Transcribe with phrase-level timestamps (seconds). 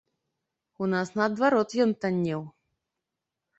[0.85, 2.41] У нас наадварот ён таннеў!